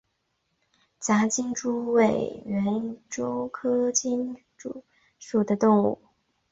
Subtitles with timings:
[0.97, 4.83] 杂金蛛为园蛛科金蛛
[5.19, 6.01] 属的动物。